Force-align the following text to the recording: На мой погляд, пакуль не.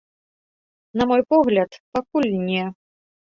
На 1.01 1.07
мой 1.11 1.21
погляд, 1.33 1.71
пакуль 1.99 2.31
не. 2.47 2.63